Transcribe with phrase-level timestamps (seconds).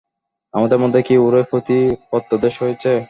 [0.53, 1.77] আমাদের মধ্যে কি ওরই প্রতি
[2.09, 2.91] প্রত্যাদেশ হয়েছে?